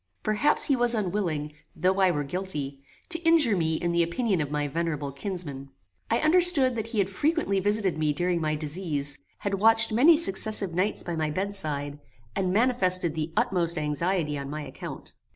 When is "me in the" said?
3.55-4.01